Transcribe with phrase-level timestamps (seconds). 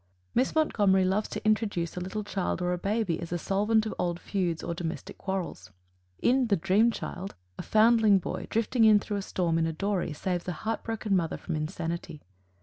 [0.33, 3.93] Miss Montgomery loves to introduce a little child or a baby as a solvent of
[3.99, 5.69] old feuds or domestic quarrels.
[6.23, 10.11] In "The Dream Child," a foundling boy, drifting in through a storm in a dory,
[10.13, 12.23] saves a heart broken mother from insanity.